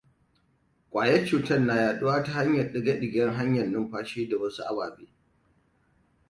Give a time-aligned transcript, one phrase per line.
[0.89, 5.07] Kwayan cutar na yaɗuwa ta ɗigaggan hanyar numfashi da wasu ababe.